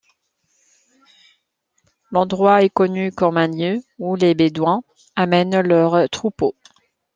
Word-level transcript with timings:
L'endroit 2.11 2.63
est 2.63 2.71
connu 2.71 3.11
comme 3.11 3.37
un 3.37 3.49
lieu 3.49 3.83
où 3.99 4.15
les 4.15 4.33
bédouins 4.33 4.81
amènent 5.15 5.61
leurs 5.61 6.09
troupeaux. 6.09 6.55